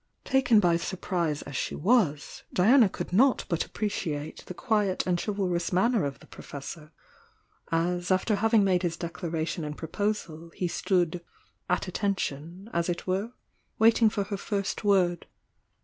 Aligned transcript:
Taken 0.25 0.59
by 0.59 0.77
surprise 0.77 1.43
as 1.43 1.55
she 1.55 1.75
was, 1.75 2.41
Diana 2.51 2.89
could 2.89 3.13
not 3.13 3.45
but 3.47 3.65
appreciate 3.67 4.43
the 4.47 4.55
quiet 4.55 5.05
and 5.05 5.21
chivalrous 5.21 5.71
manner 5.71 6.05
of 6.05 6.17
the 6.21 6.25
Professor, 6.25 6.91
as 7.71 8.09
after 8.09 8.37
having 8.37 8.63
made 8.63 8.81
his 8.81 8.97
declaration 8.97 9.63
and 9.63 9.77
proposal, 9.77 10.49
he 10.55 10.67
stood 10.67 11.23
"at 11.69 11.87
attention" 11.87 12.67
as 12.73 12.89
it 12.89 13.05
were, 13.05 13.33
waiting 13.77 14.09
for 14.09 14.23
her 14.23 14.37
first 14.37 14.83
word. 14.83 15.27